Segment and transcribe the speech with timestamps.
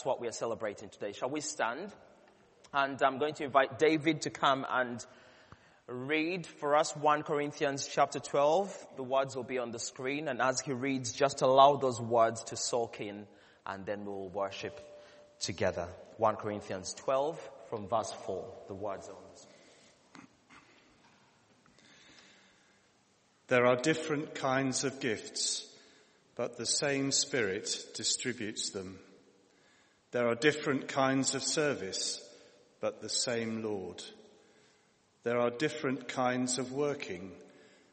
[0.00, 1.12] that's what we are celebrating today.
[1.12, 1.92] Shall we stand?
[2.72, 5.04] And I'm going to invite David to come and
[5.86, 8.86] read for us 1 Corinthians chapter 12.
[8.96, 12.44] The words will be on the screen and as he reads, just allow those words
[12.44, 13.26] to soak in
[13.66, 14.80] and then we'll worship
[15.38, 15.86] together.
[16.16, 17.38] 1 Corinthians 12
[17.68, 18.42] from verse 4.
[18.68, 20.26] The words are on the screen.
[23.48, 25.68] There are different kinds of gifts,
[26.36, 28.98] but the same Spirit distributes them.
[30.12, 32.20] There are different kinds of service,
[32.80, 34.02] but the same Lord.
[35.22, 37.32] There are different kinds of working,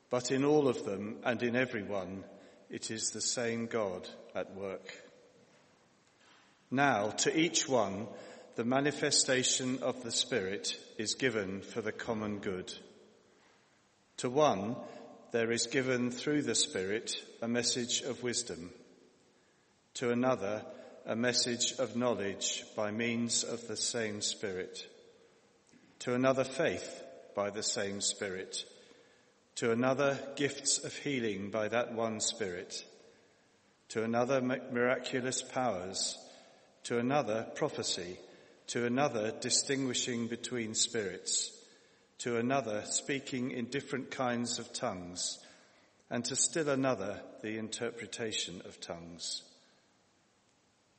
[0.09, 2.23] but in all of them and in everyone,
[2.70, 4.94] it is the same God at work.
[6.72, 8.08] Now, to each one,
[8.56, 12.73] the manifestation of the Spirit is given for the common good.
[14.18, 14.76] To one,
[15.31, 18.72] there is given through the Spirit a message of wisdom.
[19.95, 20.66] To another,
[21.08, 24.86] a message of knowledge by means of the same Spirit.
[26.00, 27.02] To another, faith
[27.34, 28.66] by the same Spirit.
[29.56, 32.84] To another, gifts of healing by that one Spirit.
[33.90, 36.18] To another, miraculous powers.
[36.84, 38.20] To another, prophecy.
[38.68, 41.58] To another, distinguishing between spirits.
[42.20, 45.40] To another, speaking in different kinds of tongues.
[46.09, 49.44] And to still another, the interpretation of tongues.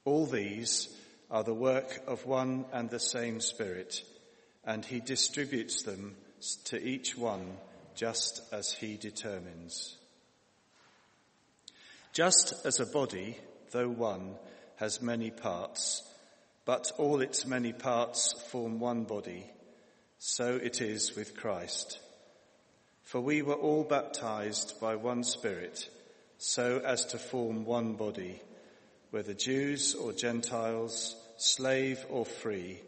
[0.08, 0.88] All these
[1.30, 4.02] are the work of one and the same Spirit,
[4.64, 6.16] and he distributes them
[6.64, 7.58] to each one
[7.94, 9.98] just as he determines.
[12.14, 13.36] Just as a body,
[13.72, 14.36] though one,
[14.76, 16.02] has many parts,
[16.64, 19.44] but all its many parts form one body,
[20.18, 21.98] so it is with Christ.
[23.02, 25.86] For we were all baptized by one Spirit,
[26.38, 28.40] so as to form one body,
[29.10, 32.82] whether Jews or Gentiles, slave or free,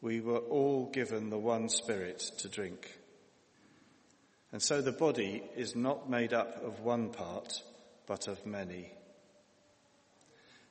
[0.00, 2.98] we were all given the one Spirit to drink.
[4.52, 7.62] And so the body is not made up of one part,
[8.06, 8.90] but of many.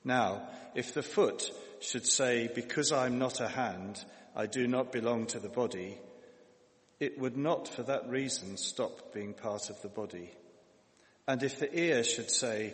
[0.04, 4.04] Now, if the foot should say, because I'm not a hand,
[4.36, 5.98] I do not belong to the body,
[7.00, 10.32] it would not for that reason stop being part of the body.
[11.28, 12.74] And if the ear should say,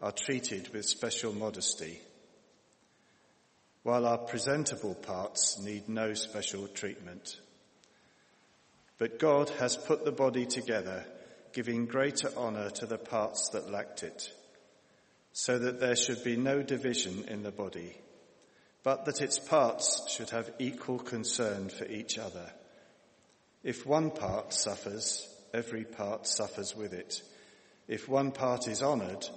[0.00, 2.00] are treated with special modesty,
[3.82, 7.38] while our presentable parts need no special treatment.
[8.98, 11.04] But God has put the body together,
[11.52, 14.32] giving greater honour to the parts that lacked it,
[15.32, 17.96] so that there should be no division in the body,
[18.82, 22.50] but that its parts should have equal concern for each other.
[23.62, 27.22] If one part suffers, every part suffers with it.
[27.88, 29.28] If one part is honoured,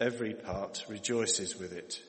[0.00, 2.00] every part rejoices with it.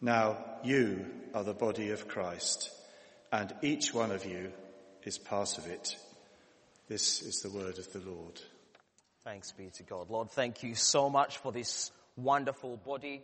[0.00, 2.70] Now you are the body of Christ,
[3.32, 4.52] and each one of you
[5.02, 5.96] is part of it.
[6.88, 8.40] This is the word of the Lord.
[9.24, 10.10] Thanks be to God.
[10.10, 13.22] Lord, thank you so much for this wonderful body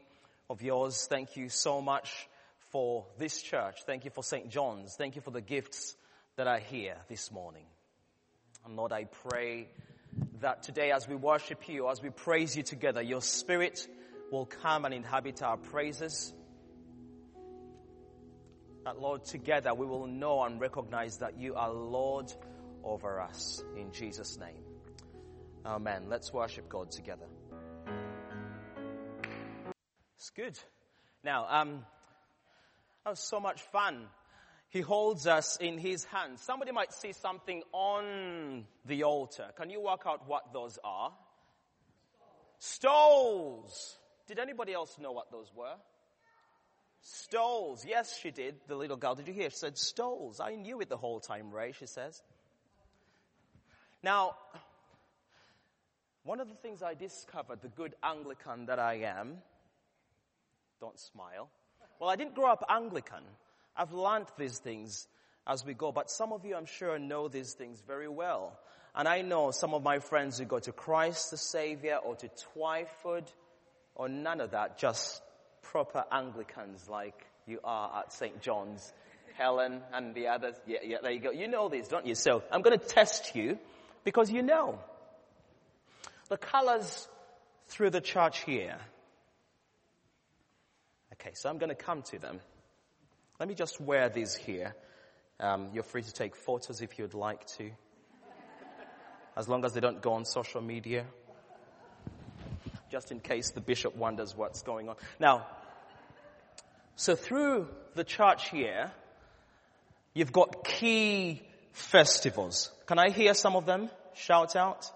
[0.51, 1.07] of yours.
[1.07, 2.29] Thank you so much
[2.71, 3.85] for this church.
[3.85, 4.51] Thank you for St.
[4.51, 4.97] John's.
[4.97, 5.95] Thank you for the gifts
[6.37, 7.67] that are here this morning.
[8.65, 9.69] And Lord, I pray
[10.43, 13.87] that today as we worship you, as we praise you together, your spirit
[14.31, 16.33] will come and inhabit our praises
[18.85, 22.33] that, Lord, together we will know and recognize that you are Lord
[22.83, 23.63] over us.
[23.77, 24.63] In Jesus' name.
[25.65, 26.05] Amen.
[26.09, 27.27] Let's worship God together.
[30.17, 30.59] It's good.
[31.23, 31.85] Now, um,
[33.05, 34.07] that was so much fun.
[34.73, 36.41] He holds us in his hands.
[36.41, 39.51] Somebody might see something on the altar.
[39.55, 41.13] Can you work out what those are?
[42.57, 43.99] Stoles.
[44.27, 45.75] Did anybody else know what those were?
[47.03, 47.85] Stoles.
[47.87, 48.55] Yes, she did.
[48.67, 49.51] The little girl, did you hear?
[49.51, 50.41] She said stoles.
[50.41, 52.23] I knew it the whole time, Ray, she says.
[54.03, 54.37] Now,
[56.25, 59.37] one of the things I discovered, the good Anglican that I am,
[60.81, 61.51] don't smile.
[62.01, 63.25] Well, I didn't grow up Anglican.
[63.77, 65.07] I've learned these things
[65.47, 68.59] as we go, but some of you, I'm sure, know these things very well.
[68.95, 72.29] And I know some of my friends who go to Christ the Savior or to
[72.55, 73.27] Twyford
[73.95, 75.23] or none of that, just
[75.63, 78.41] proper Anglicans like you are at St.
[78.41, 78.93] John's.
[79.35, 80.55] Helen and the others.
[80.67, 81.31] Yeah, yeah, there you go.
[81.31, 82.15] You know these, don't you?
[82.15, 83.59] So I'm going to test you
[84.05, 84.79] because you know.
[86.29, 87.09] The colors
[87.69, 88.77] through the church here.
[91.15, 92.41] Okay, so I'm going to come to them.
[93.41, 94.75] Let me just wear these here.
[95.41, 97.71] Um, you're free to take photos if you'd like to.
[99.37, 101.07] As long as they don't go on social media.
[102.91, 104.97] Just in case the bishop wonders what's going on.
[105.19, 105.47] Now,
[106.97, 108.93] so through the church here,
[110.15, 111.43] you've got key
[111.73, 112.71] festivals.
[112.87, 113.91] Can I hear some of them?
[114.15, 114.91] Shout out.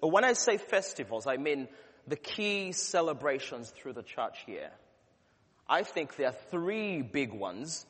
[0.00, 1.68] When I say festivals, I mean
[2.06, 4.70] the key celebrations through the church year.
[5.68, 7.86] I think there are three big ones,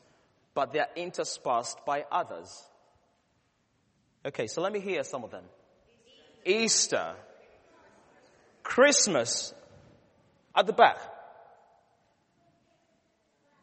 [0.55, 2.63] but they're interspersed by others.
[4.27, 5.45] Okay, so let me hear some of them.
[6.45, 7.15] Easter.
[8.63, 9.53] Christmas.
[10.57, 10.99] At the back.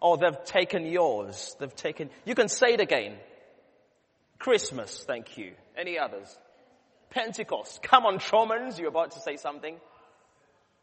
[0.01, 1.55] Oh, they've taken yours.
[1.59, 3.15] They've taken, you can say it again.
[4.39, 5.53] Christmas, thank you.
[5.77, 6.35] Any others?
[7.11, 7.83] Pentecost.
[7.83, 9.75] Come on, Tromans, you're about to say something.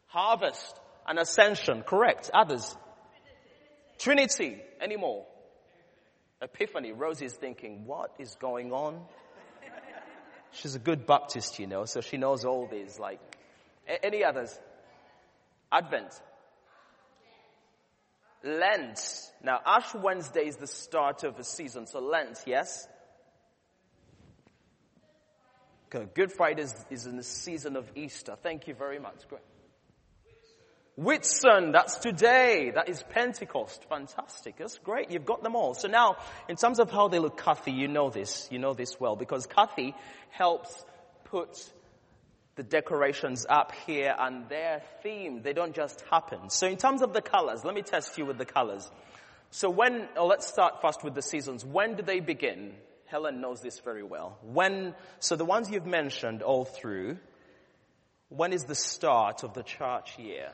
[0.07, 2.31] Harvest and ascension, correct.
[2.33, 2.75] Others?
[3.99, 5.25] Trinity, anymore.
[6.41, 6.93] Epiphany.
[6.93, 9.01] Rosie's thinking, what is going on?
[10.51, 13.19] She's a good Baptist, you know, so she knows all these, like,
[14.01, 14.57] any others?
[15.71, 16.11] Advent.
[18.43, 18.99] Lent.
[19.43, 22.87] Now, Ash Wednesday is the start of a season, so Lent, yes?
[25.89, 28.35] Good Friday is, is in the season of Easter.
[28.41, 29.27] Thank you very much.
[29.27, 29.41] Great.
[30.99, 32.71] Whitsun, that's today.
[32.75, 33.85] That is Pentecost.
[33.87, 34.57] Fantastic.
[34.57, 35.11] That's great.
[35.11, 35.73] You've got them all.
[35.73, 36.17] So now,
[36.49, 38.49] in terms of how they look Kathy, you know this.
[38.51, 39.95] You know this well because Kathy
[40.29, 40.83] helps
[41.25, 41.57] put
[42.55, 45.41] the decorations up here and their theme.
[45.41, 46.49] They don't just happen.
[46.49, 48.89] So in terms of the colors, let me test you with the colors.
[49.51, 51.63] So when, oh, let's start first with the seasons.
[51.63, 52.73] When do they begin?
[53.05, 54.37] Helen knows this very well.
[54.41, 57.17] When, so the ones you've mentioned all through,
[58.27, 60.51] when is the start of the church year?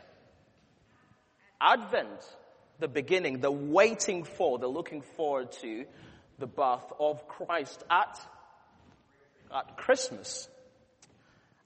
[1.61, 2.21] Advent,
[2.79, 5.85] the beginning, the waiting for, the looking forward to
[6.39, 8.19] the birth of Christ at,
[9.53, 10.47] at Christmas.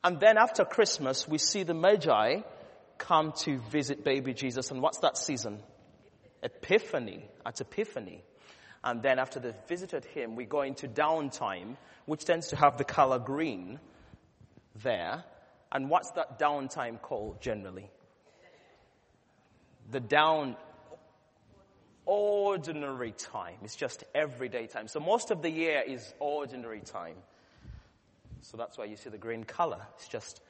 [0.04, 2.42] And then after Christmas, we see the Magi
[2.98, 4.72] come to visit baby Jesus.
[4.72, 5.60] And what's that season?
[6.44, 8.24] Epiphany, at Epiphany.
[8.84, 11.76] And then after they've visited him, we go into downtime,
[12.06, 13.80] which tends to have the color green
[14.84, 15.26] there.
[15.72, 17.90] And what's that downtime called generally?
[19.92, 20.56] The down,
[22.06, 23.56] ordinary time.
[23.64, 24.88] It's just everyday time.
[24.88, 27.16] So most of the year is ordinary time.
[28.42, 29.82] So that's why you see the green color.
[29.96, 30.42] It's just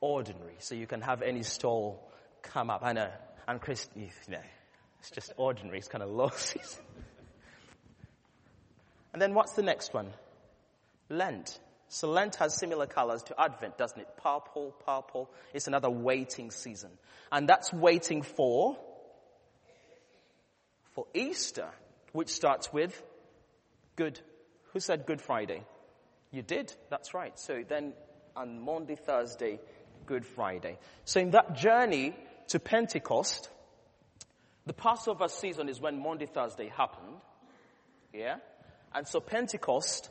[0.00, 0.54] ordinary.
[0.58, 2.10] So you can have any stall
[2.42, 2.82] come up.
[2.82, 3.10] I know.
[3.46, 4.38] And Chris, you know,
[5.00, 5.78] it's just ordinary.
[5.78, 6.82] It's kind of low season.
[9.12, 10.12] And then what's the next one?
[11.08, 11.58] Lent.
[11.92, 14.08] So Lent has similar colors to Advent, doesn't it?
[14.16, 15.30] Purple, purple.
[15.52, 16.88] It's another waiting season.
[17.30, 18.78] And that's waiting for,
[20.92, 21.68] for Easter,
[22.12, 23.00] which starts with
[23.94, 24.18] Good.
[24.72, 25.64] Who said Good Friday?
[26.30, 26.74] You did.
[26.88, 27.38] That's right.
[27.38, 27.92] So then
[28.34, 29.60] on Maundy, Thursday,
[30.06, 30.78] Good Friday.
[31.04, 32.16] So in that journey
[32.48, 33.50] to Pentecost,
[34.64, 37.18] the Passover season is when Maundy, Thursday happened.
[38.14, 38.36] Yeah?
[38.94, 40.08] And so Pentecost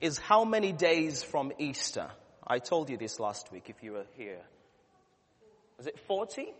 [0.00, 2.08] is how many days from Easter?
[2.46, 4.42] I told you this last week if you were here.
[5.78, 6.52] Was it 40?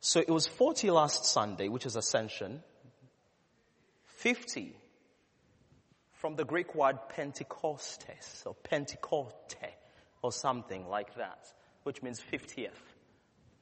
[0.00, 2.62] So it was 40 last Sunday, which is Ascension.
[4.18, 4.74] 50
[6.14, 9.54] from the Greek word Pentecostes or Pentecote
[10.22, 11.46] or something like that,
[11.84, 12.70] which means 50th.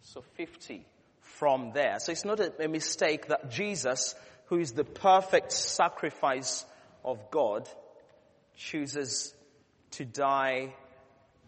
[0.02, 0.86] So 50
[1.20, 1.98] from there.
[1.98, 4.14] So it's not a mistake that Jesus,
[4.46, 6.64] who is the perfect sacrifice
[7.04, 7.68] of God,
[8.56, 9.34] chooses
[9.92, 10.74] to die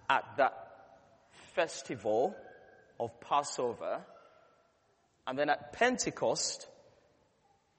[0.08, 0.68] at that
[1.54, 2.34] festival
[3.00, 4.00] of Passover.
[5.26, 6.68] And then at Pentecost,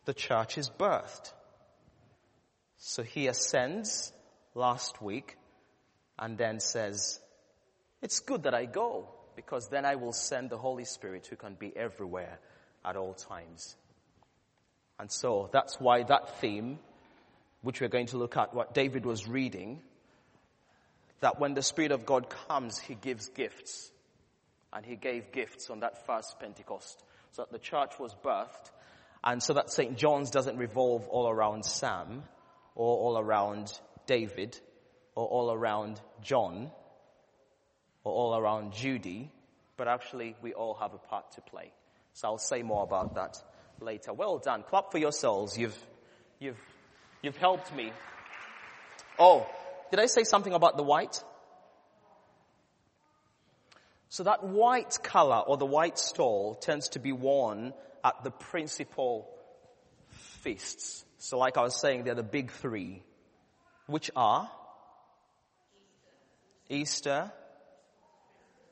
[0.05, 1.33] the church is birthed.
[2.77, 4.13] So he ascends
[4.55, 5.37] last week
[6.17, 7.19] and then says,
[8.01, 11.55] it's good that I go because then I will send the Holy Spirit who can
[11.55, 12.39] be everywhere
[12.85, 13.75] at all times.
[14.99, 16.79] And so that's why that theme,
[17.61, 19.81] which we're going to look at, what David was reading,
[21.19, 23.91] that when the Spirit of God comes, He gives gifts.
[24.71, 27.03] And He gave gifts on that first Pentecost.
[27.31, 28.71] So that the church was birthed.
[29.23, 29.97] And so that St.
[29.97, 32.23] John's doesn't revolve all around Sam,
[32.75, 33.71] or all around
[34.05, 34.57] David,
[35.15, 36.71] or all around John,
[38.03, 39.31] or all around Judy,
[39.77, 41.71] but actually we all have a part to play.
[42.13, 43.37] So I'll say more about that
[43.79, 44.13] later.
[44.13, 44.63] Well done.
[44.63, 45.57] Clap for yourselves.
[45.57, 45.77] You've,
[46.39, 46.59] you've,
[47.21, 47.91] you've helped me.
[49.17, 49.47] Oh,
[49.91, 51.23] did I say something about the white?
[54.09, 57.73] So that white color or the white stole tends to be worn
[58.03, 59.29] at the principal
[60.41, 61.05] feasts.
[61.17, 63.03] So like I was saying, they're the big three,
[63.87, 64.49] which are
[66.69, 67.31] Easter,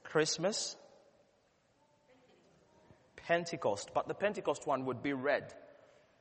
[0.04, 0.76] Christmas,
[3.28, 5.54] Pentecost, but the Pentecost one would be red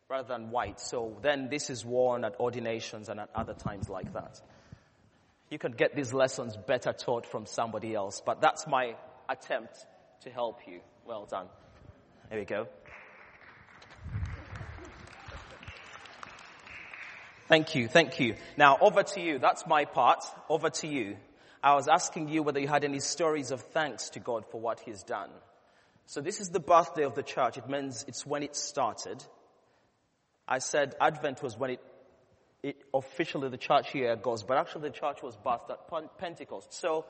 [0.09, 0.81] rather than white.
[0.81, 4.41] So then this is worn at ordinations and at other times like that.
[5.51, 8.97] You can get these lessons better taught from somebody else, but that's my
[9.29, 9.87] attempt
[10.23, 10.81] to help you.
[11.07, 11.47] Well done.
[12.31, 12.67] There we go.
[17.49, 18.35] Thank you, thank you.
[18.57, 19.39] Now over to you.
[19.39, 20.25] That's my part.
[20.49, 21.17] Over to you.
[21.63, 24.81] I was asking you whether you had any stories of thanks to God for what
[24.81, 25.31] He's done.
[26.07, 27.57] So this is the birthday of the church.
[27.57, 29.25] It means it's when it started.
[30.49, 31.81] I said Advent was when it,
[32.63, 36.73] it officially the church year goes, but actually the church was birthed at Pentecost.
[36.73, 37.05] So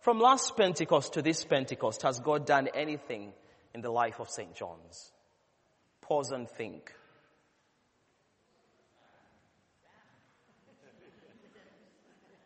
[0.00, 3.32] from last Pentecost to this Pentecost, has God done anything
[3.74, 4.54] in the life of St.
[4.54, 5.12] John's?
[6.00, 6.92] Pause and think.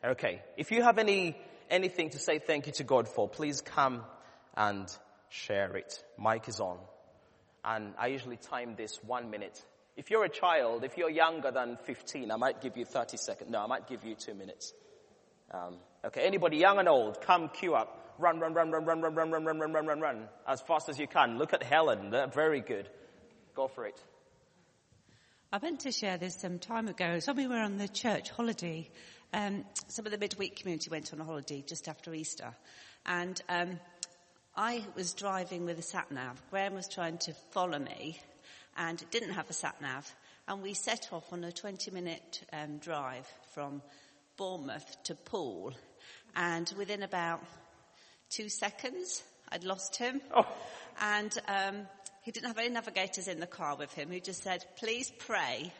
[0.04, 0.42] Okay.
[0.56, 1.36] If you have any,
[1.68, 4.04] anything to say thank you to God for, please come
[4.56, 4.88] and
[5.30, 6.04] share it.
[6.18, 6.78] Mic is on.
[7.64, 9.60] And I usually time this one minute.
[9.96, 13.50] If you're a child, if you're younger than 15, I might give you 30 seconds.
[13.50, 14.74] No, I might give you two minutes.
[15.50, 18.14] Um, okay, anybody young and old, come queue up.
[18.18, 20.88] Run, run, run, run, run, run, run, run, run, run, run, run, run, as fast
[20.88, 21.38] as you can.
[21.38, 22.10] Look at Helen.
[22.10, 22.88] They're very good.
[23.54, 23.98] Go for it.
[25.52, 27.18] I meant to share this some time ago.
[27.20, 28.90] So we were on the church holiday.
[29.32, 32.54] Um, some of the midweek community went on a holiday just after Easter.
[33.06, 33.80] And um,
[34.54, 36.42] I was driving with a sat nav.
[36.50, 38.18] Graham was trying to follow me
[38.76, 40.10] and didn't have a sat nav.
[40.48, 43.82] And we set off on a 20 minute um, drive from
[44.36, 45.72] Bournemouth to Poole.
[46.34, 47.42] And within about
[48.30, 50.20] two seconds, I'd lost him.
[50.34, 50.46] Oh.
[51.00, 51.86] And um,
[52.22, 54.10] he didn't have any navigators in the car with him.
[54.10, 55.72] He just said, please pray.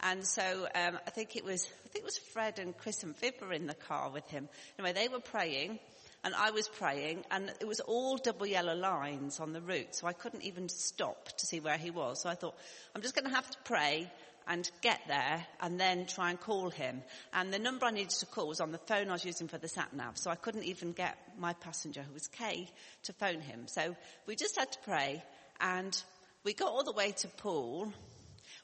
[0.00, 3.16] And so um, I think it was I think it was Fred and Chris and
[3.16, 4.48] Viv were in the car with him.
[4.78, 5.78] Anyway, they were praying,
[6.24, 10.06] and I was praying and it was all double yellow lines on the route so
[10.06, 12.22] I couldn't even stop to see where he was.
[12.22, 12.54] So I thought,
[12.94, 14.10] I'm just going to have to pray
[14.48, 17.02] and get there and then try and call him.
[17.32, 19.58] And the number I needed to call was on the phone I was using for
[19.58, 20.18] the sat nav.
[20.18, 22.68] So I couldn't even get my passenger who was Kay
[23.04, 23.66] to phone him.
[23.66, 25.22] So we just had to pray
[25.60, 26.00] and
[26.44, 27.92] we got all the way to Poole.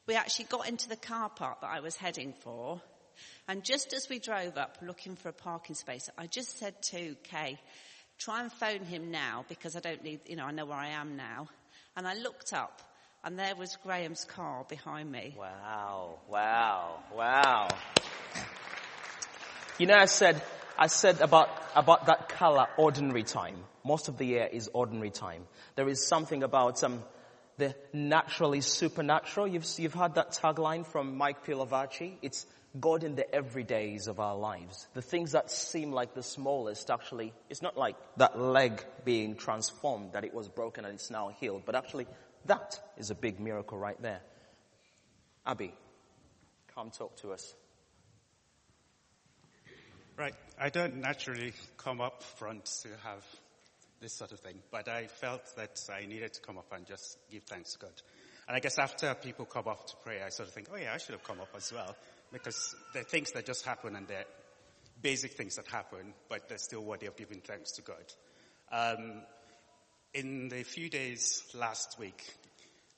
[0.06, 2.80] We actually got into the car park that I was heading for
[3.46, 7.16] and just as we drove up looking for a parking space, I just said to
[7.24, 7.58] Kay,
[8.18, 10.88] try and phone him now because I don't need, you know, I know where I
[10.88, 11.48] am now.
[11.96, 12.80] And I looked up
[13.24, 15.34] and there was Graham's car behind me.
[15.36, 17.68] Wow, wow, wow.
[19.78, 20.40] You know, I said,
[20.78, 23.56] I said about, about that color, ordinary time.
[23.84, 25.42] Most of the year is ordinary time.
[25.76, 27.02] There is something about um,
[27.56, 29.48] the naturally supernatural.
[29.48, 32.14] You've, you've had that tagline from Mike Pilavachi.
[32.22, 32.46] It's
[32.78, 34.86] God in the everydays of our lives.
[34.94, 40.12] The things that seem like the smallest actually, it's not like that leg being transformed,
[40.12, 42.06] that it was broken and it's now healed, but actually
[42.44, 44.20] that is a big miracle right there.
[45.46, 45.72] Abby,
[46.74, 47.54] come talk to us.
[50.16, 50.34] Right.
[50.60, 53.24] I don't naturally come up front to have
[54.00, 57.18] this sort of thing, but I felt that I needed to come up and just
[57.30, 58.02] give thanks to God.
[58.46, 60.92] And I guess after people come up to pray, I sort of think, oh yeah,
[60.94, 61.94] I should have come up as well
[62.32, 64.24] because they're things that just happen and they're
[65.02, 68.04] basic things that happen, but they're still worthy of giving thanks to God.
[68.70, 69.22] Um,
[70.14, 72.24] in the few days last week,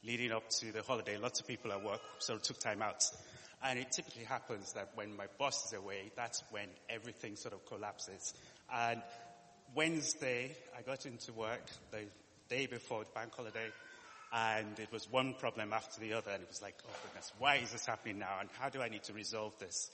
[0.05, 3.03] leading up to the holiday, lots of people at work sort of took time out.
[3.63, 7.67] And it typically happens that when my boss is away, that's when everything sort of
[7.67, 8.33] collapses.
[8.73, 9.03] And
[9.75, 12.05] Wednesday, I got into work the
[12.49, 13.69] day before the bank holiday
[14.33, 17.57] and it was one problem after the other and it was like, oh goodness, why
[17.57, 19.91] is this happening now and how do I need to resolve this?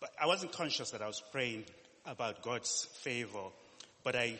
[0.00, 1.64] But I wasn't conscious that I was praying
[2.06, 3.50] about God's favor,
[4.04, 4.38] but I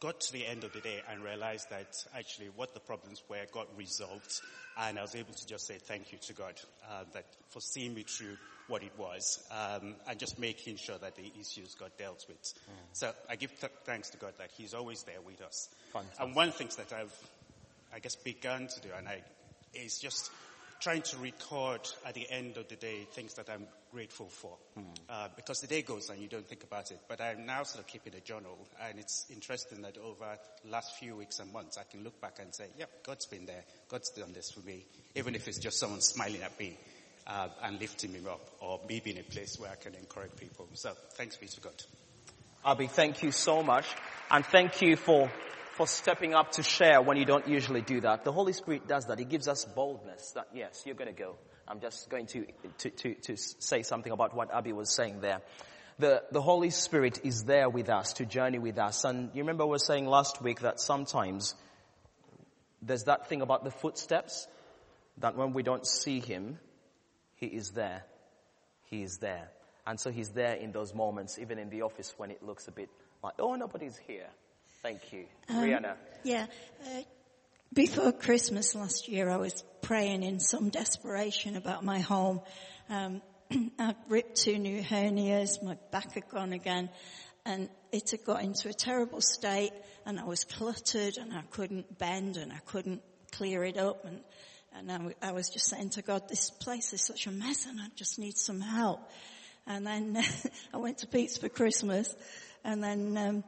[0.00, 3.44] got to the end of the day and realized that actually what the problems were
[3.52, 4.40] got resolved
[4.78, 6.54] and I was able to just say thank you to God
[6.90, 8.36] uh, that for seeing me through
[8.70, 12.40] what it was um, and just making sure that the issues got dealt with.
[12.40, 12.72] Mm.
[12.92, 15.68] So I give th- thanks to God that He's always there with us.
[15.92, 16.24] Fantastic.
[16.24, 17.12] And one thing that I've,
[17.94, 19.22] I guess, begun to do and I,
[19.74, 20.30] is just
[20.80, 24.56] trying to record at the end of the day things that I'm grateful for.
[24.78, 24.84] Mm.
[25.08, 26.98] Uh, because the day goes and you don't think about it.
[27.08, 30.96] But I'm now sort of keeping a journal and it's interesting that over the last
[30.98, 33.64] few weeks and months I can look back and say, yeah, God's been there.
[33.88, 34.86] God's done this for me.
[35.14, 36.76] Even if it's just someone smiling at me.
[37.26, 40.66] Uh, and lifting me up or me being a place where I can encourage people.
[40.72, 41.74] So thanks be to God.
[42.64, 43.86] Abby, thank you so much.
[44.30, 45.30] And thank you for
[45.72, 48.24] for stepping up to share when you don't usually do that.
[48.24, 49.18] The Holy Spirit does that.
[49.18, 51.36] He gives us boldness that yes, you're going to go.
[51.66, 52.46] I'm just going to,
[52.78, 55.40] to, to, to say something about what Abby was saying there.
[55.98, 59.04] The, the Holy Spirit is there with us to journey with us.
[59.04, 61.54] And you remember we were saying last week that sometimes
[62.82, 64.48] there's that thing about the footsteps
[65.18, 66.58] that when we don't see Him,
[67.36, 68.04] He is there.
[68.86, 69.50] He is there.
[69.86, 72.72] And so He's there in those moments, even in the office when it looks a
[72.72, 72.88] bit
[73.22, 74.28] like, oh, nobody's here.
[74.82, 75.26] Thank you.
[75.48, 75.94] Um, Rihanna.
[76.24, 76.46] Yeah.
[76.82, 77.02] Uh,
[77.72, 82.40] before Christmas last year, I was praying in some desperation about my home.
[82.88, 83.20] Um,
[83.78, 86.88] I ripped two new hernias, my back had gone again,
[87.44, 89.72] and it had got into a terrible state,
[90.06, 94.20] and I was cluttered, and I couldn't bend, and I couldn't clear it up, and,
[94.74, 97.78] and I, I was just saying to God, this place is such a mess, and
[97.80, 99.00] I just need some help.
[99.66, 100.18] And then
[100.74, 102.14] I went to Pete's for Christmas,
[102.64, 103.44] and then um,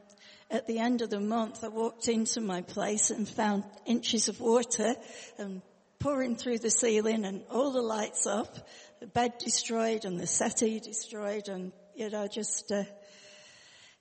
[0.52, 4.38] at the end of the month, I walked into my place and found inches of
[4.38, 4.94] water
[5.38, 5.62] and
[5.98, 8.50] pouring through the ceiling and all the lights off,
[9.00, 12.84] the bed destroyed and the settee destroyed and, you know, just, uh,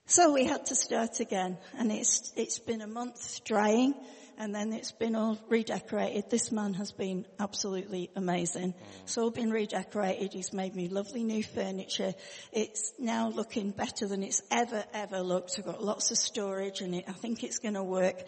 [0.06, 1.58] so we had to start again.
[1.78, 3.94] And it's, it's been a month drying
[4.38, 6.30] and then it's been all redecorated.
[6.30, 8.74] This man has been absolutely amazing.
[9.04, 10.34] It's all been redecorated.
[10.34, 12.14] He's made me lovely new furniture.
[12.52, 15.56] It's now looking better than it's ever, ever looked.
[15.58, 18.22] I've got lots of storage and it, I think it's going to work.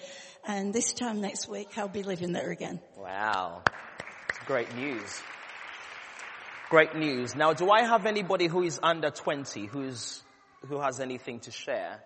[0.45, 2.79] And this time next week, I'll be living there again.
[2.97, 3.63] Wow.
[4.45, 5.21] Great news.
[6.69, 7.35] Great news.
[7.35, 10.21] Now, do I have anybody who is under 20 who's,
[10.67, 12.01] who has anything to share?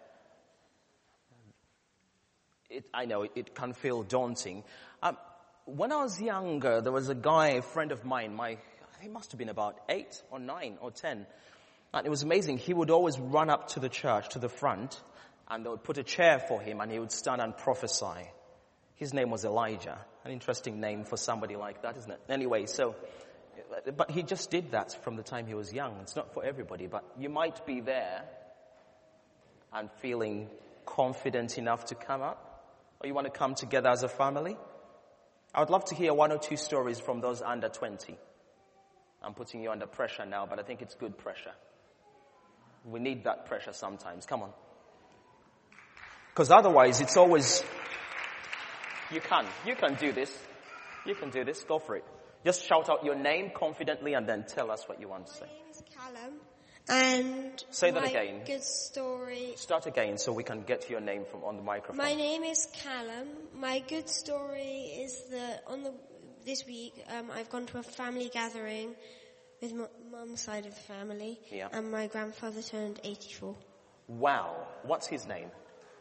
[2.70, 4.64] It, I know it, it, can feel daunting.
[5.02, 5.18] Um,
[5.66, 8.58] when I was younger, there was a guy, a friend of mine, my,
[9.02, 11.26] he must have been about eight or nine or ten.
[11.94, 12.58] And it was amazing.
[12.58, 15.02] He would always run up to the church, to the front,
[15.50, 18.30] and they would put a chair for him and he would stand and prophesy.
[18.96, 19.98] His name was Elijah.
[20.26, 22.20] An interesting name for somebody like that, isn't it?
[22.28, 22.96] Anyway, so,
[23.96, 25.98] but he just did that from the time he was young.
[26.02, 28.24] It's not for everybody, but you might be there
[29.72, 30.50] and feeling
[30.86, 32.47] confident enough to come up
[33.00, 34.58] or you want to come together as a family?
[35.54, 38.18] I would love to hear one or two stories from those under 20.
[39.24, 41.54] I'm putting you under pressure now, but I think it's good pressure.
[42.86, 44.26] We need that pressure sometimes.
[44.26, 44.52] Come on.
[46.34, 47.64] Because otherwise, it's always,
[49.12, 49.46] you can.
[49.66, 50.32] You can do this.
[51.06, 51.64] You can do this.
[51.64, 52.06] Go for it.
[52.46, 55.46] Just shout out your name confidently and then tell us what you want to say.
[55.48, 56.34] My name is Callum.
[56.90, 58.42] And say that again.
[58.46, 59.54] Good story.
[59.56, 61.98] Start again so we can get your name from on the microphone.
[61.98, 63.28] My name is Callum.
[63.56, 65.94] My good story is that on the
[66.46, 68.96] this week um, I've gone to a family gathering
[69.62, 71.68] with my mum's side of the family, yeah.
[71.72, 73.56] and my grandfather turned 84.
[74.08, 74.68] Wow.
[74.84, 75.50] What's his name?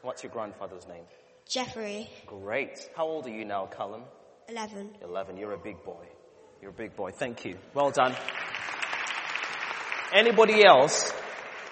[0.02, 1.04] What's your grandfather's name?
[1.48, 2.08] Jeffrey.
[2.26, 2.88] Great.
[2.94, 4.02] How old are you now, Callum?
[4.48, 4.96] 11.
[5.02, 5.36] 11.
[5.36, 6.04] You're a big boy.
[6.60, 7.10] You're a big boy.
[7.10, 7.56] Thank you.
[7.74, 8.14] Well done.
[10.12, 11.12] Anybody else?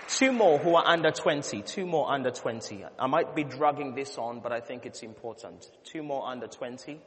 [0.09, 1.62] Two more who are under 20.
[1.62, 2.85] Two more under 20.
[2.99, 5.70] I might be dragging this on, but I think it's important.
[5.85, 7.01] Two more under 20.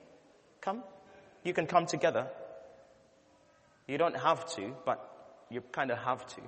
[0.62, 0.84] Come.
[1.44, 2.28] You can come together.
[3.88, 5.00] You don't have to, but
[5.50, 6.42] you kind of have to.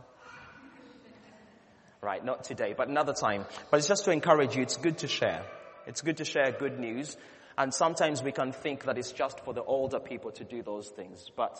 [2.02, 3.46] Right, not today, but another time.
[3.70, 5.44] But it's just to encourage you, it's good to share.
[5.86, 7.18] It's good to share good news.
[7.58, 10.88] And sometimes we can think that it's just for the older people to do those
[10.90, 11.60] things, but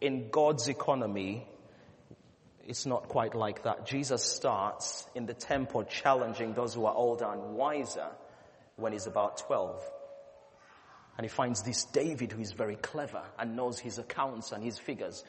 [0.00, 1.46] in God's economy,
[2.66, 3.86] it's not quite like that.
[3.86, 8.08] Jesus starts in the temple challenging those who are older and wiser
[8.76, 9.80] when he's about 12.
[11.16, 14.78] And he finds this David who is very clever and knows his accounts and his
[14.78, 15.24] figures.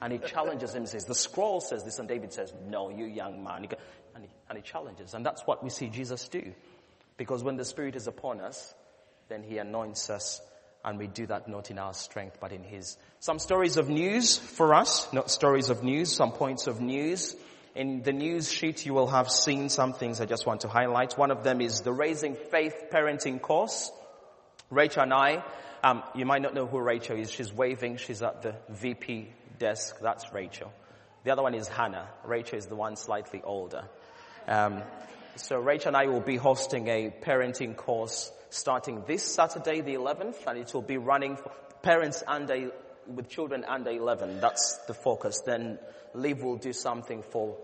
[0.00, 3.04] And he challenges him and says, the scroll says this and David says, no, you
[3.04, 3.68] young man.
[4.14, 5.14] And he, and he challenges.
[5.14, 6.52] And that's what we see Jesus do.
[7.16, 8.74] Because when the Spirit is upon us,
[9.28, 10.40] then he anoints us
[10.84, 12.96] and we do that not in our strength, but in His.
[13.22, 17.36] Some stories of news for us, not stories of news, some points of news.
[17.74, 21.18] In the news sheet, you will have seen some things I just want to highlight.
[21.18, 23.90] One of them is the Raising Faith Parenting course.
[24.70, 25.44] Rachel and I,
[25.84, 27.30] um, you might not know who Rachel is.
[27.30, 27.98] She's waving.
[27.98, 29.28] She's at the VP
[29.58, 29.96] desk.
[30.00, 30.72] That's Rachel.
[31.24, 32.08] The other one is Hannah.
[32.24, 33.84] Rachel is the one slightly older.
[34.48, 34.82] Um,
[35.36, 40.46] so Rachel and I will be hosting a parenting course starting this Saturday, the 11th,
[40.46, 41.52] and it will be running for
[41.82, 42.72] parents under,
[43.16, 44.40] with children under 11.
[44.40, 45.42] That's the focus.
[45.44, 45.78] Then
[46.14, 47.56] Liv will do something for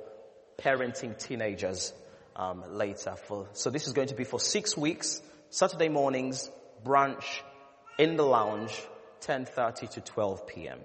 [0.59, 1.93] parenting teenagers
[2.35, 3.15] um, later.
[3.17, 6.51] For, so this is going to be for six weeks, Saturday mornings,
[6.85, 7.25] brunch,
[7.99, 8.73] in the lounge,
[9.23, 10.79] 10.30 to 12 p.m.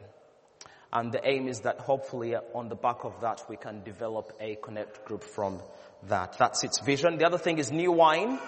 [0.93, 4.56] And the aim is that hopefully on the back of that we can develop a
[4.56, 5.62] connect group from
[6.08, 6.38] that.
[6.38, 7.17] That's its vision.
[7.17, 8.39] The other thing is new wine.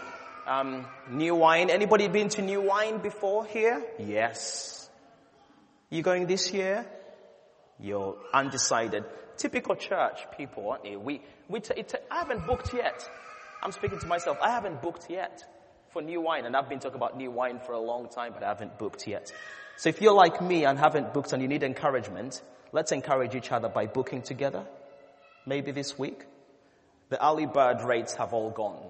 [0.45, 1.69] Um, new wine.
[1.69, 3.81] Anybody been to new wine before here?
[3.97, 4.82] Yes.
[5.93, 6.87] You going this year?
[7.79, 9.03] You're undecided.
[9.37, 10.99] Typical church people, aren't you?
[10.99, 13.07] We, we t- t- I haven't booked yet.
[13.61, 14.39] I'm speaking to myself.
[14.41, 15.45] I haven't booked yet
[15.91, 18.41] for new wine, and I've been talking about new wine for a long time, but
[18.41, 19.31] I haven't booked yet.
[19.77, 23.51] So if you're like me and haven't booked and you need encouragement, let's encourage each
[23.51, 24.65] other by booking together.
[25.45, 26.25] Maybe this week.
[27.09, 28.81] The early bird rates have all gone.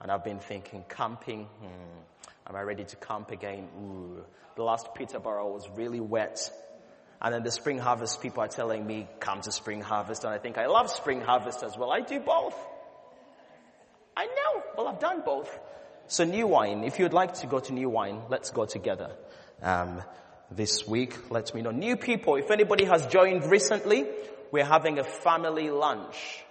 [0.00, 1.98] And I've been thinking, camping, hmm,
[2.46, 3.68] am I ready to camp again?
[3.78, 4.24] Ooh.
[4.56, 6.50] The last Peterborough was really wet.
[7.20, 10.24] And then the spring harvest people are telling me, come to spring harvest.
[10.24, 11.92] And I think I love spring harvest as well.
[11.92, 12.56] I do both.
[14.16, 14.62] I know.
[14.76, 15.58] Well, I've done both.
[16.08, 19.12] So new wine, if you'd like to go to new wine, let's go together
[19.62, 20.02] um,
[20.50, 21.30] this week.
[21.30, 21.70] Let me know.
[21.70, 24.06] New people, if anybody has joined recently,
[24.50, 26.42] we're having a family lunch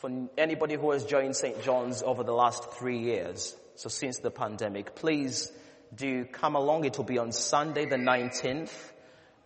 [0.00, 1.62] for anybody who has joined St.
[1.62, 3.56] John's over the last three years.
[3.76, 5.50] So since the pandemic, please
[5.94, 6.84] do come along.
[6.84, 8.72] It will be on Sunday the 19th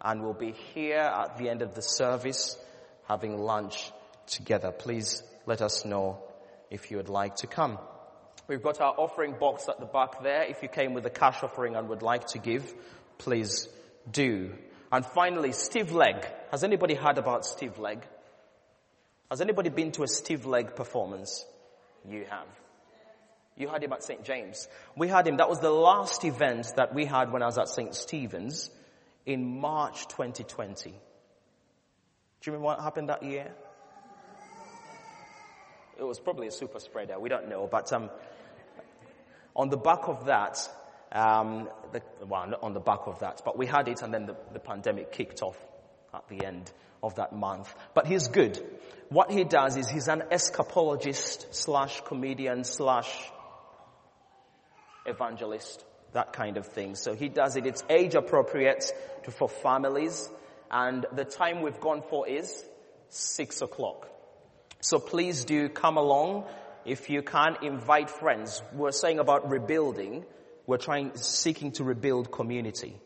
[0.01, 2.57] and we'll be here at the end of the service
[3.07, 3.91] having lunch
[4.27, 4.71] together.
[4.71, 6.23] Please let us know
[6.71, 7.79] if you would like to come.
[8.47, 10.43] We've got our offering box at the back there.
[10.45, 12.73] If you came with a cash offering and would like to give,
[13.19, 13.69] please
[14.11, 14.55] do.
[14.91, 16.27] And finally, Steve Legg.
[16.51, 18.03] Has anybody heard about Steve Legg?
[19.31, 21.45] Has anybody been to a Steve Legg performance?
[22.09, 22.47] You have.
[23.59, 24.25] You had him at St.
[24.25, 24.69] James.
[24.97, 25.39] We had him.
[25.39, 27.95] That was the last event that we had when I was at St.
[27.95, 28.71] Stephen's
[29.27, 30.91] in March 2020.
[30.91, 30.97] Do
[32.45, 33.53] you remember what happened that year?
[35.99, 37.19] It was probably a super spreader.
[37.19, 37.67] We don't know.
[37.67, 38.11] But um,
[39.57, 40.57] on the back of that,
[41.11, 44.27] um, the, well, not on the back of that, but we had it and then
[44.27, 45.57] the, the pandemic kicked off
[46.15, 46.71] at the end
[47.03, 47.75] of that month.
[47.93, 48.63] But he's good.
[49.09, 53.11] What he does is he's an escapologist slash comedian slash
[55.09, 56.95] evangelist, that kind of thing.
[56.95, 57.67] So he does it.
[57.67, 58.93] It's age appropriate
[59.25, 60.31] to, for families.
[60.71, 62.65] And the time we've gone for is
[63.09, 64.09] six o'clock.
[64.81, 66.45] So please do come along.
[66.85, 68.63] If you can, invite friends.
[68.73, 70.25] We're saying about rebuilding.
[70.67, 72.97] We're trying, seeking to rebuild community.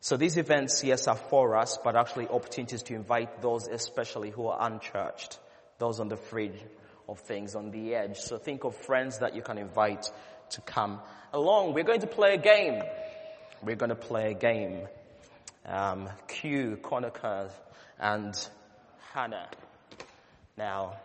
[0.00, 4.48] So these events, yes, are for us, but actually opportunities to invite those especially who
[4.48, 5.38] are unchurched,
[5.78, 6.58] those on the fringe
[7.08, 8.18] of things, on the edge.
[8.18, 10.10] So think of friends that you can invite
[10.50, 11.00] to come
[11.32, 11.74] along.
[11.74, 12.82] We're going to play a game.
[13.62, 14.86] We're going to play a game.
[15.66, 17.50] Um, Q, Conacher,
[17.98, 18.34] and
[19.12, 19.48] Hannah.
[20.56, 20.98] Now,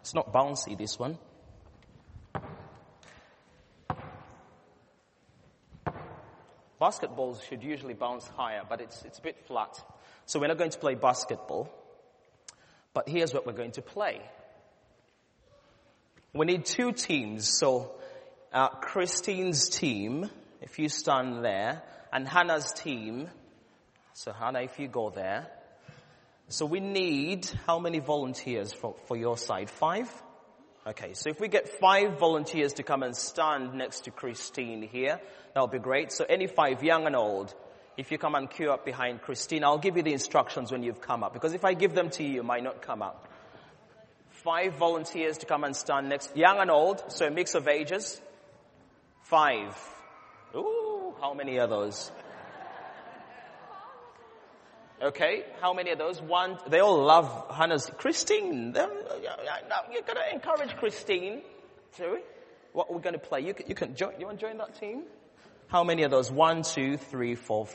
[0.00, 1.18] it's not bouncy, this one.
[6.80, 9.80] Basketballs should usually bounce higher, but it's, it's a bit flat.
[10.26, 11.72] So we're not going to play basketball.
[12.94, 14.20] But here's what we're going to play.
[16.34, 17.58] We need two teams.
[17.58, 17.92] So
[18.52, 20.28] uh, Christine's team,
[20.60, 23.28] if you stand there, and Hannah's team.
[24.14, 25.48] So Hannah, if you go there.
[26.48, 29.70] So we need how many volunteers for, for your side?
[29.70, 30.10] Five?
[30.86, 35.20] Okay, so if we get five volunteers to come and stand next to Christine here,
[35.54, 36.10] that'll be great.
[36.12, 37.54] So any five, young and old,
[37.96, 41.00] if you come and queue up behind Christine, I'll give you the instructions when you've
[41.00, 41.32] come up.
[41.32, 43.28] Because if I give them to you, you might not come up.
[44.30, 48.20] Five volunteers to come and stand next, young and old, so a mix of ages.
[49.24, 49.76] Five.
[50.54, 52.10] Ooh, how many are those?
[55.00, 56.20] Okay, how many of those?
[56.22, 58.72] One, they all love Hannah's, Christine.
[58.74, 61.42] You're gonna encourage Christine.
[61.98, 62.18] We?
[62.72, 63.40] What we're gonna play?
[63.40, 65.02] You can, you can join, you want to join that team?
[65.72, 66.30] How many of those?
[66.30, 67.66] One, two, three, four,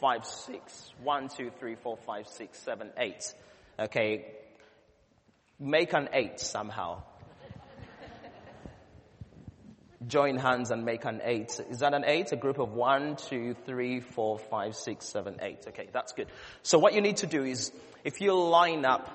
[0.00, 0.92] five, six.
[1.00, 3.32] One, two, three, four, five, six, seven, eight.
[3.78, 4.26] Okay.
[5.60, 7.04] Make an eight somehow.
[10.08, 11.60] join hands and make an eight.
[11.70, 12.32] Is that an eight?
[12.32, 15.64] A group of one, two, three, four, five, six, seven, eight.
[15.68, 16.26] Okay, that's good.
[16.64, 17.70] So what you need to do is,
[18.02, 19.08] if you line up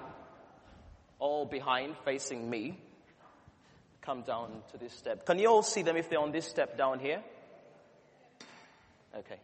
[1.20, 2.80] all behind facing me,
[4.02, 5.26] come down to this step.
[5.26, 7.22] Can you all see them if they're on this step down here?
[9.16, 9.40] Okay.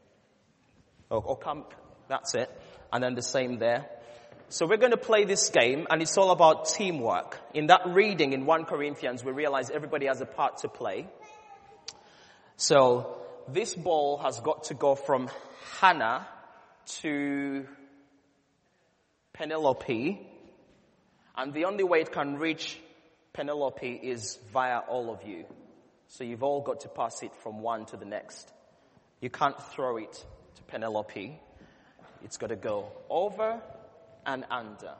[1.09, 1.65] Or, or come,
[2.07, 2.49] that's it.
[2.91, 3.85] And then the same there.
[4.49, 7.39] So we're going to play this game and it's all about teamwork.
[7.53, 11.07] In that reading in 1 Corinthians, we realize everybody has a part to play.
[12.55, 15.29] So this ball has got to go from
[15.79, 16.27] Hannah
[17.01, 17.65] to
[19.33, 20.27] Penelope.
[21.35, 22.79] And the only way it can reach
[23.35, 25.43] Penelope is via all of you.
[26.07, 28.49] So you've all got to pass it from one to the next.
[29.19, 30.13] You can't throw it
[30.55, 31.37] to Penelope.
[32.23, 33.61] It's got to go over
[34.25, 34.93] and under.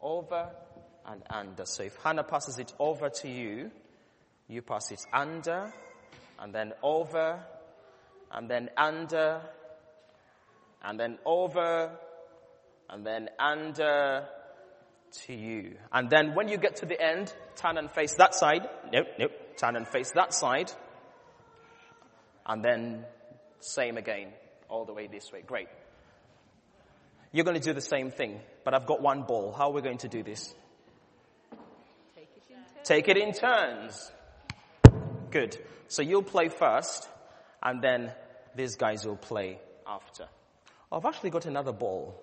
[0.00, 0.50] Over
[1.06, 1.64] and under.
[1.64, 3.70] So if Hannah passes it over to you,
[4.48, 5.72] you pass it under
[6.40, 7.38] and then over,
[8.32, 9.42] and then under,
[10.82, 11.92] and then over,
[12.88, 14.26] and then under
[15.26, 15.76] to you.
[15.92, 18.68] And then when you get to the end, turn and face that side.
[18.92, 19.32] Nope, nope.
[19.56, 20.72] Turn and face that side.
[22.46, 23.04] And then
[23.60, 24.32] same again,
[24.68, 25.42] all the way this way.
[25.46, 25.68] Great.
[27.32, 29.52] You're going to do the same thing, but I've got one ball.
[29.52, 30.54] How are we going to do this?
[32.82, 34.10] Take it in turns.
[35.30, 35.56] Good.
[35.88, 37.08] So you'll play first,
[37.62, 38.12] and then
[38.56, 40.26] these guys will play after.
[40.90, 42.20] I've actually got another ball.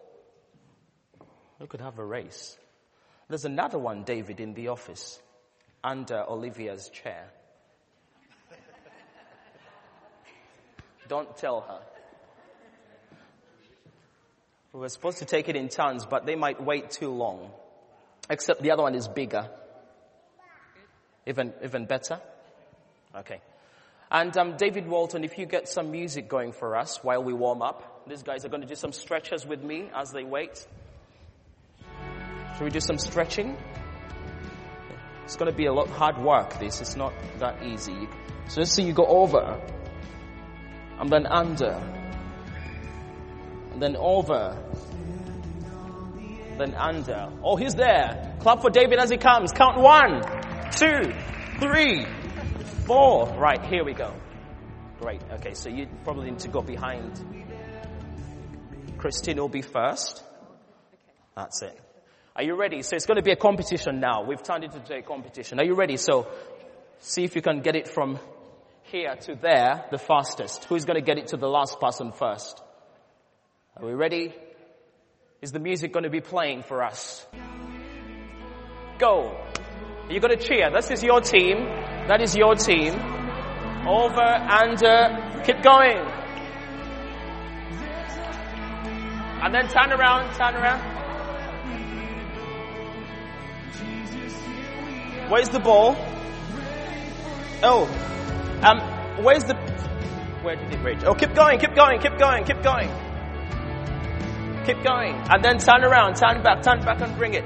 [1.60, 2.58] We could have a race.
[3.30, 5.20] There's another one, David, in the office,
[5.84, 7.26] under Olivia's chair.
[11.08, 11.80] Don't tell her.
[14.74, 17.52] We were supposed to take it in turns, but they might wait too long.
[18.30, 19.50] Except the other one is bigger.
[21.26, 22.20] Even, even better?
[23.16, 23.42] Okay.
[24.10, 27.62] And um, David Walton, if you get some music going for us while we warm
[27.62, 30.66] up, these guys are going to do some stretches with me as they wait.
[32.58, 33.56] Should we do some stretching?
[35.26, 36.58] It's going to be a lot hard work.
[36.58, 38.08] This it's not that easy.
[38.48, 39.62] So let's see you go over,
[41.00, 41.80] and then under,
[43.74, 44.58] and then over,
[46.58, 47.30] then under.
[47.44, 48.36] Oh, he's there.
[48.40, 49.52] Clap for David as he comes.
[49.52, 50.24] Count one,
[50.72, 51.14] two,
[51.60, 52.08] three,
[52.86, 53.28] four.
[53.38, 54.14] Right, here we go.
[55.00, 55.22] Great.
[55.34, 57.46] Okay, so you probably need to go behind.
[58.98, 60.24] Christine will be first.
[61.36, 61.80] That's it.
[62.38, 62.84] Are you ready?
[62.84, 64.24] So it's going to be a competition now.
[64.24, 65.60] We've turned it into a competition.
[65.60, 65.98] Are you ready?
[65.98, 66.28] So
[67.00, 68.20] see if you can get it from
[68.84, 70.66] here to there the fastest.
[70.66, 72.62] Who's going to get it to the last person first?
[73.76, 74.36] Are we ready?
[75.42, 77.26] Is the music going to be playing for us?
[79.00, 79.36] Go.
[80.08, 80.70] You're going to cheer.
[80.72, 81.66] This is your team.
[82.08, 82.94] That is your team.
[83.88, 85.98] Over, under, keep going.
[89.42, 90.97] And then turn around, turn around.
[95.30, 95.96] Where's the ball?
[97.62, 97.86] Oh,
[98.62, 98.80] um,
[99.24, 99.56] where's the,
[100.42, 101.04] where did it reach?
[101.04, 102.90] Oh, keep going, keep going, keep going, keep going.
[104.66, 105.16] Keep going.
[105.30, 107.44] And then turn around, turn back, turn back and bring it.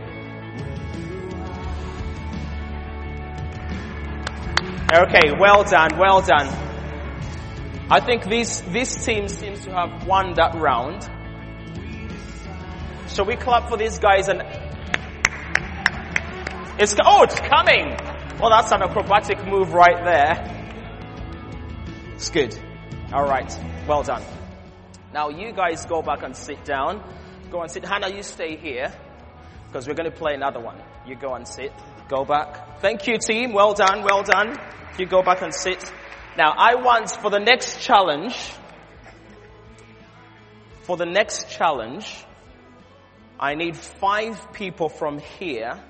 [4.93, 6.47] Okay, well done, well done.
[7.89, 11.09] I think this, this team seems to have won that round.
[13.07, 14.41] Shall we clap for these guys and
[16.81, 17.95] it's, oh, it's coming!
[18.39, 20.57] Well, that's an acrobatic move right there.
[22.15, 22.57] It's good.
[23.13, 24.23] Alright, well done.
[25.13, 27.03] Now you guys go back and sit down.
[27.51, 27.85] Go and sit.
[27.85, 28.91] Hannah, you stay here
[29.67, 30.81] because we're going to play another one.
[31.05, 31.71] You go and sit.
[32.07, 32.79] Go back.
[32.79, 33.53] Thank you, team.
[33.53, 34.57] Well done, well done.
[34.97, 35.91] You go back and sit.
[36.37, 38.35] Now, I want for the next challenge,
[40.83, 42.25] for the next challenge,
[43.39, 45.81] I need five people from here.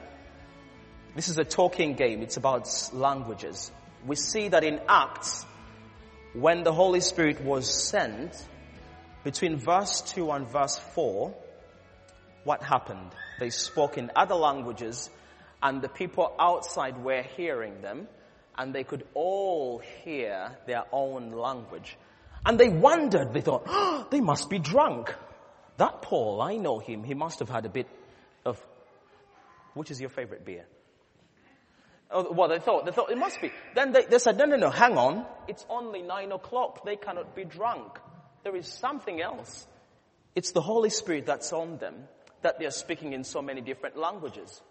[1.14, 2.22] This is a talking game.
[2.22, 3.70] It's about languages.
[4.06, 5.46] We see that in Acts,
[6.34, 8.34] when the Holy Spirit was sent,
[9.26, 11.34] between verse 2 and verse 4,
[12.46, 13.12] what happened?
[13.40, 15.10] They spoke in other languages
[15.62, 18.08] and the people outside were hearing them
[18.58, 21.98] and they could all hear their own language.
[22.46, 25.14] And they wondered, they thought, oh, they must be drunk.
[25.76, 27.88] That Paul, I know him, he must have had a bit
[28.46, 28.64] of,
[29.74, 30.66] which is your favorite beer?
[32.14, 33.52] Oh, well, they thought, they thought it must be.
[33.74, 35.26] Then they, they said, no, no, no, hang on.
[35.48, 36.86] It's only nine o'clock.
[36.86, 38.00] They cannot be drunk.
[38.44, 39.66] There is something else.
[40.36, 41.96] It's the Holy Spirit that's on them
[42.42, 44.62] that they're speaking in so many different languages.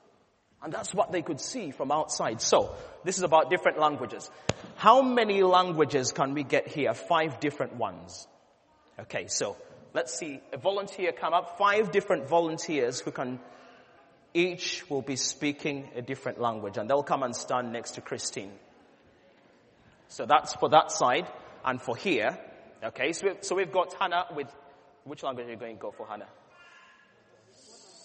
[0.63, 2.43] And that's what they could see from outside.
[2.43, 2.75] So,
[3.05, 4.31] this is about different languages.
[4.77, 6.93] How many languages can we get here?
[6.93, 8.27] Five different ones.
[8.99, 9.57] Okay, so
[9.95, 10.41] let's see.
[10.53, 11.57] A volunteer come up.
[11.57, 13.41] Five different volunteers who can,
[14.35, 18.53] each will be speaking a different language and they'll come and stand next to Christine.
[20.09, 21.27] So that's for that side.
[21.65, 22.39] And for here,
[22.83, 24.47] okay, so, we, so we've got Hannah with,
[25.05, 26.29] which language are you going to go for Hannah?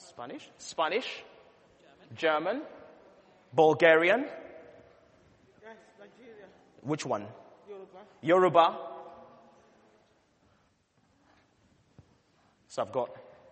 [0.09, 0.49] Spanish?
[0.57, 1.23] Spanish?
[2.15, 2.61] German?
[3.53, 4.25] Bulgarian?
[5.61, 6.45] Yes, Nigeria.
[6.81, 7.27] Which one?
[7.67, 7.99] Yoruba.
[8.21, 8.77] Yoruba.
[12.67, 13.09] So I've got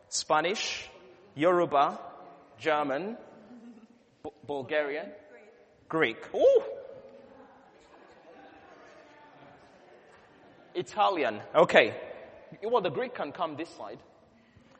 [0.10, 0.90] Spanish,
[1.36, 1.98] Yoruba,
[2.60, 3.18] German,
[4.24, 5.08] B- Bulgarian,
[5.90, 6.18] Greek.
[6.34, 6.64] Ooh!
[10.76, 11.40] Italian.
[11.56, 11.94] Okay.
[12.64, 14.00] Well, the Greek can come this side.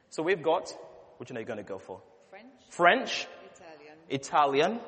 [0.10, 0.74] So we've got,
[1.18, 2.02] which one are you going to go for?
[2.30, 4.80] French, French, Italian, Italian,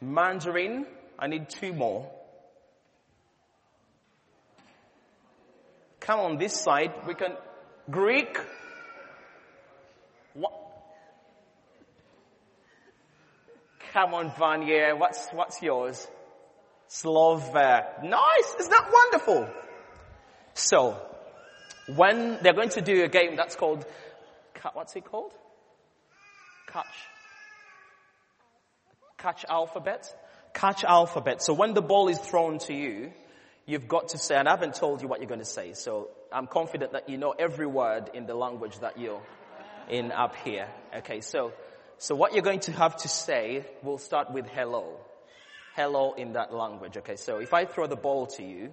[0.00, 0.82] Mandarin.
[0.82, 0.86] Mandarin.
[1.18, 2.10] I need two more.
[6.00, 6.92] Come on this side.
[7.06, 7.36] We can,
[7.88, 8.36] Greek.
[10.34, 10.52] What?
[13.92, 14.94] Come on, Vanya.
[14.96, 16.08] What's, what's yours?
[16.88, 18.02] Slovak.
[18.02, 18.54] Nice.
[18.58, 19.48] Isn't that wonderful?
[20.54, 20.98] So,
[21.96, 23.84] when they're going to do a game that's called,
[24.72, 25.32] what's it called?
[26.68, 26.86] Catch.
[29.18, 30.06] Catch alphabet.
[30.54, 31.42] Catch alphabet.
[31.42, 33.12] So when the ball is thrown to you,
[33.66, 36.08] you've got to say, and I haven't told you what you're going to say, so
[36.32, 39.22] I'm confident that you know every word in the language that you're
[39.88, 40.68] in up here.
[40.98, 41.52] Okay, so,
[42.02, 44.98] so what you're going to have to say will start with hello.
[45.76, 46.96] Hello in that language.
[46.96, 48.72] Okay, so if I throw the ball to you,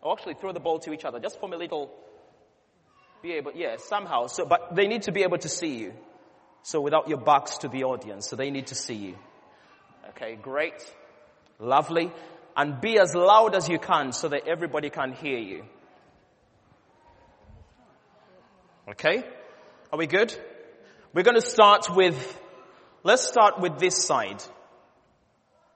[0.00, 1.90] or actually throw the ball to each other, just form a little,
[3.20, 4.28] be able, yeah, somehow.
[4.28, 5.92] So, but they need to be able to see you.
[6.62, 9.18] So without your backs to the audience, so they need to see you.
[10.10, 10.80] Okay, great.
[11.58, 12.12] Lovely.
[12.56, 15.64] And be as loud as you can so that everybody can hear you.
[18.90, 19.24] Okay?
[19.92, 20.32] Are we good?
[21.12, 22.38] We're going to start with,
[23.02, 24.42] let's start with this side.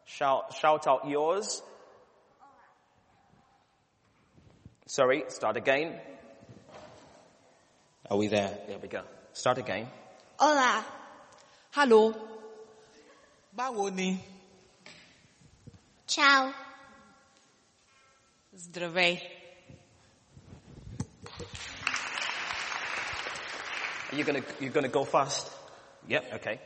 [0.05, 1.63] Shout, shout out yours.
[4.87, 5.99] Sorry, start again.
[8.11, 8.59] Are we there?
[8.67, 9.03] There we go.
[9.33, 9.87] Start again.
[10.39, 10.85] Hola.
[11.71, 12.15] Hello.
[13.57, 14.19] Báwo ni?
[16.07, 16.53] Ciao.
[18.55, 19.21] Zdravej.
[24.13, 25.51] Are you gonna, you gonna go fast?
[26.07, 26.61] Yep, okay.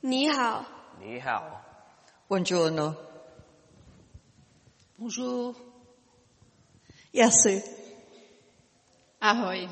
[0.00, 0.64] 你好。
[1.00, 1.60] 你好.
[2.28, 2.96] Buongiorno.
[4.98, 5.54] Bonjour.
[7.12, 7.62] Yasu.
[9.20, 9.68] Ahoj.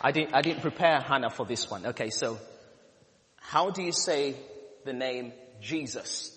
[0.00, 1.86] I didn't, I didn't prepare Hannah for this one.
[1.86, 2.38] Okay, so
[3.40, 4.36] how do you say
[4.84, 6.30] the name Jesus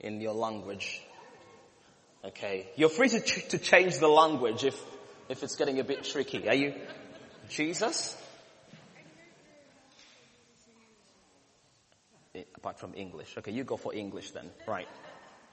[0.00, 1.02] in your language?
[2.24, 4.80] Okay, you're free to, ch- to change the language if,
[5.28, 6.48] if it's getting a bit tricky.
[6.48, 6.74] Are you
[7.50, 8.16] Jesus?
[12.60, 13.36] Apart from English.
[13.38, 14.50] Okay, you go for English then.
[14.66, 14.88] Right.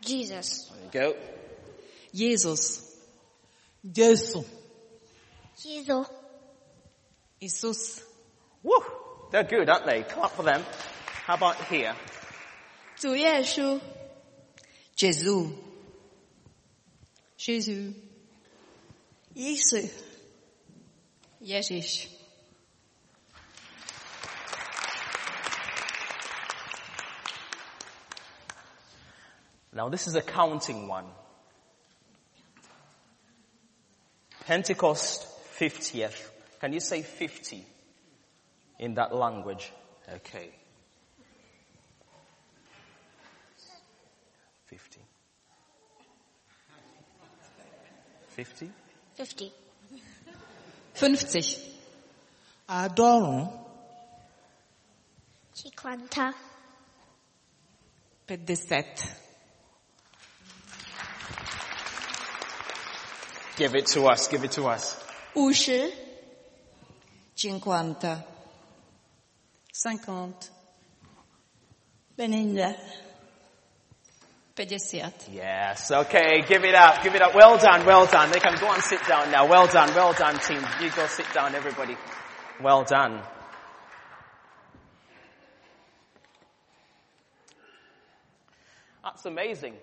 [0.02, 0.72] Jesus.
[0.72, 1.20] There you go.
[2.14, 2.98] Jesus.
[3.92, 4.44] Jesu.
[5.62, 6.08] Jesus.
[7.40, 8.04] Jesus.
[8.64, 8.84] Woo!
[9.32, 10.04] They're good, aren't they?
[10.04, 10.64] Clap for them.
[11.26, 11.96] How about here?
[12.96, 13.80] 主耶稣。
[14.96, 15.52] Gesù.
[17.38, 17.94] Jésus.
[19.36, 19.90] Yisu.
[21.42, 22.08] Ježiš.
[29.79, 31.05] Now this is a counting one.
[34.45, 35.25] Pentecost
[35.57, 36.21] 50th.
[36.61, 37.65] Can you say 50
[38.81, 39.71] in that language?
[40.13, 40.51] Okay.
[44.67, 45.01] 50.
[48.31, 48.71] 50?
[49.15, 49.53] 50.
[50.95, 51.57] 50.
[52.69, 53.47] Àádọ́rùn-ún.
[55.55, 56.35] 50.
[58.27, 59.28] 50.
[63.59, 64.95] Give it to us, give it to us.
[65.35, 65.91] 50.
[67.35, 67.61] 50.
[69.73, 70.49] 50.
[72.17, 72.77] Beninda.
[74.55, 75.33] 50.
[75.33, 77.35] Yes, okay, give it up, give it up.
[77.35, 78.31] Well done, well done.
[78.31, 79.49] They can go and sit down now.
[79.49, 80.65] Well done, well done team.
[80.81, 81.97] You go sit down everybody.
[82.63, 83.21] Well done.
[89.03, 89.75] That's amazing.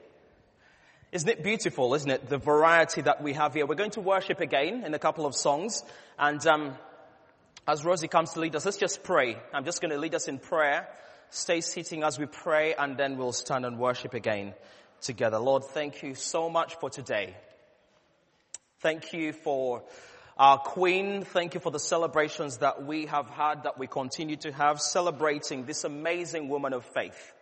[1.11, 2.29] Isn't it beautiful, isn't it?
[2.29, 3.65] The variety that we have here.
[3.65, 5.83] We're going to worship again in a couple of songs
[6.17, 6.75] and um,
[7.67, 9.37] As Rosie comes to lead us, let's just pray.
[9.51, 10.87] I'm just going to lead us in prayer.
[11.31, 14.53] Stay sitting as we pray and then we'll stand and worship again
[15.01, 15.39] together.
[15.39, 17.35] Lord, thank you so much for today.
[18.81, 19.81] Thank you for
[20.37, 21.23] our Queen.
[21.23, 25.65] Thank you for the celebrations that we have had, that we continue to have, celebrating
[25.65, 27.33] this amazing woman of faith.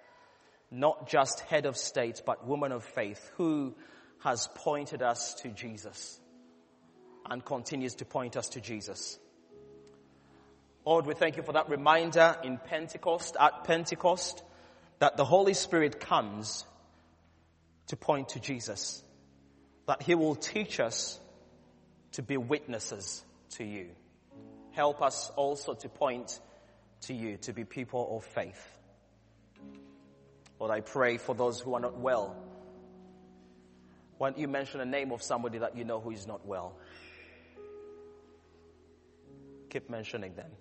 [0.75, 3.75] Not just head of state, but woman of faith who
[4.23, 6.19] has pointed us to Jesus
[7.29, 9.19] and continues to point us to Jesus.
[10.83, 14.41] Lord, we thank you for that reminder in Pentecost, at Pentecost,
[14.97, 16.65] that the Holy Spirit comes
[17.87, 19.03] to point to Jesus.
[19.85, 21.19] That He will teach us
[22.13, 23.89] to be witnesses to you.
[24.71, 26.39] Help us also to point
[27.01, 28.72] to you, to be people of faith.
[30.59, 32.35] Lord, I pray for those who are not well.
[34.17, 36.77] Why don't you mention a name of somebody that you know who is not well?
[39.69, 40.51] Keep mentioning them.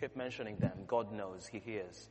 [0.00, 0.72] Keep mentioning them.
[0.86, 2.10] God knows, He hears.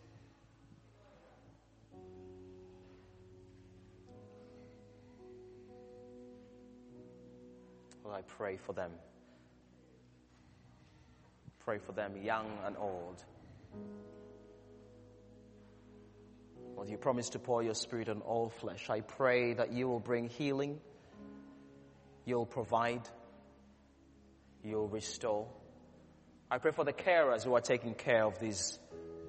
[8.04, 8.92] Lord, I pray for them.
[11.60, 13.24] Pray for them, young and old.
[16.76, 18.90] Lord, you promise to pour your spirit on all flesh.
[18.90, 20.80] I pray that you will bring healing,
[22.26, 23.08] you'll provide,
[24.64, 25.48] you'll restore.
[26.52, 28.78] I pray for the carers who are taking care of these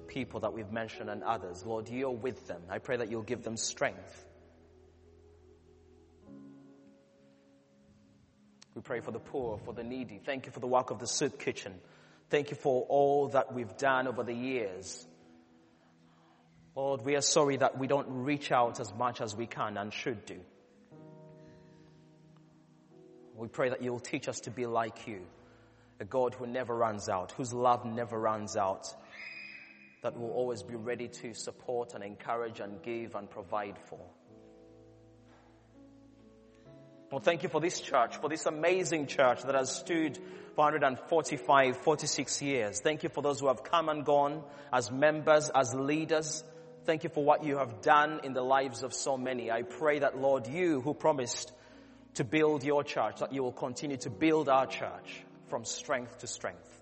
[0.07, 1.65] people that we've mentioned and others.
[1.65, 2.61] Lord, you're with them.
[2.69, 4.25] I pray that you'll give them strength.
[8.75, 10.21] We pray for the poor, for the needy.
[10.23, 11.73] Thank you for the work of the soup kitchen.
[12.29, 15.05] Thank you for all that we've done over the years.
[16.75, 19.93] Lord, we are sorry that we don't reach out as much as we can and
[19.93, 20.39] should do.
[23.35, 25.21] We pray that you'll teach us to be like you,
[25.99, 28.87] a God who never runs out, whose love never runs out,
[30.03, 34.05] that will always be ready to support and encourage and give and provide for.
[37.09, 40.17] Well, thank you for this church, for this amazing church that has stood
[40.55, 42.81] for 145, 46 years.
[42.81, 44.43] Thank you for those who have come and gone
[44.73, 46.43] as members, as leaders.
[46.83, 49.49] Thank you for what you have done in the lives of so many.
[49.49, 51.53] I pray that, Lord, you who promised
[52.15, 56.27] to build your church, that you will continue to build our church from strength to
[56.27, 56.76] strength.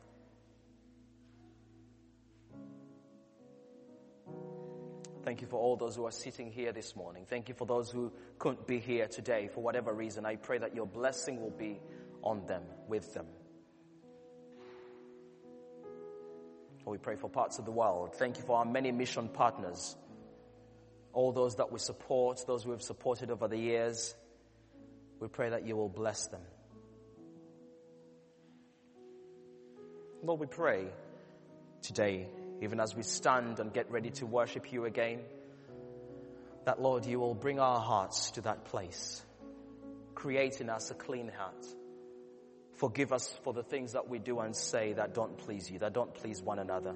[5.26, 7.26] Thank you for all those who are sitting here this morning.
[7.28, 10.24] Thank you for those who couldn't be here today for whatever reason.
[10.24, 11.80] I pray that your blessing will be
[12.22, 13.26] on them, with them.
[16.86, 18.14] We pray for parts of the world.
[18.16, 19.96] Thank you for our many mission partners.
[21.12, 24.14] All those that we support, those we have supported over the years.
[25.20, 26.42] We pray that you will bless them.
[30.22, 30.86] Lord, we pray
[31.82, 32.28] today
[32.62, 35.20] even as we stand and get ready to worship you again,
[36.66, 39.22] that Lord, you will bring our hearts to that place.
[40.16, 41.66] Create in us a clean heart.
[42.78, 45.94] Forgive us for the things that we do and say that don't please you, that
[45.94, 46.96] don't please one another.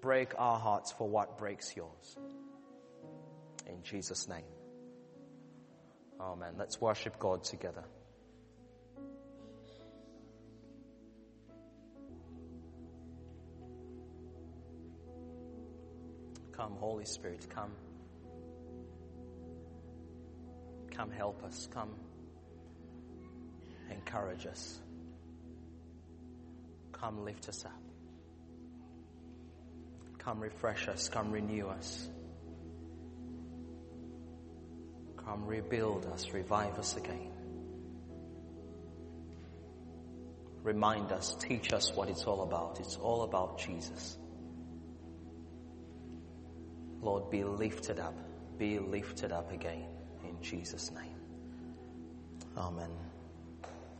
[0.00, 2.16] Break our hearts for what breaks yours.
[3.66, 4.44] In Jesus' name.
[6.20, 6.54] Amen.
[6.58, 7.84] Let's worship God together.
[16.56, 17.72] Come, Holy Spirit, come.
[20.94, 21.68] Come help us.
[21.72, 21.90] Come
[23.90, 24.80] encourage us.
[26.92, 27.82] Come lift us up.
[30.18, 31.08] Come refresh us.
[31.10, 32.08] Come renew us.
[35.18, 36.30] Come rebuild us.
[36.32, 37.32] Revive us again.
[40.62, 42.80] Remind us, teach us what it's all about.
[42.80, 44.18] It's all about Jesus.
[47.06, 48.18] Lord, be lifted up.
[48.58, 49.86] Be lifted up again
[50.24, 51.14] in Jesus' name.
[52.56, 53.05] Amen.